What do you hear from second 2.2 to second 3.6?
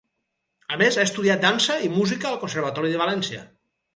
al Conservatori de València.